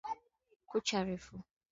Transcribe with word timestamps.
Kucha 0.69 1.03
refu. 1.05 1.35